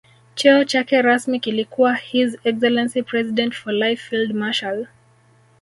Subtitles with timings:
[0.35, 4.87] Cheo chake rasmi kilikuwa His Excellency President for Life Field Marshal